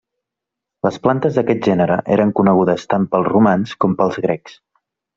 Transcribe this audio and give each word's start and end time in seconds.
Les 0.87 0.97
plantes 1.03 1.35
d'aquest 1.41 1.69
gènere 1.69 1.99
eren 2.17 2.33
coneguts 2.41 2.89
tant 2.95 3.09
pels 3.15 3.31
romans 3.37 3.79
com 3.85 3.99
pels 4.03 4.23
grecs. 4.29 4.61